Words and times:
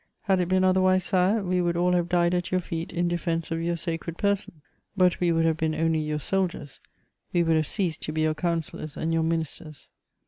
Had 0.21 0.39
it 0.39 0.47
been 0.49 0.63
otherwise, 0.63 1.03
Sire, 1.03 1.43
we 1.43 1.61
would 1.61 1.77
all 1.77 1.91
have 1.91 2.09
died 2.09 2.33
at 2.33 2.49
your 2.49 2.59
feet 2.59 2.91
in 2.91 3.07
defense 3.07 3.51
of 3.51 3.61
your 3.61 3.75
sacred 3.75 4.17
person; 4.17 4.63
but 4.97 5.19
we 5.19 5.31
would 5.31 5.45
have 5.45 5.57
been 5.57 5.75
only 5.75 5.99
your 5.99 6.17
soldiers, 6.17 6.79
we 7.33 7.43
would 7.43 7.55
have 7.55 7.67
ceased 7.67 8.01
to 8.01 8.11
be 8.11 8.21
your 8.21 8.33
councillors 8.33 8.97
and 8.97 9.13
your 9.13 9.21
ministers.... 9.21 9.91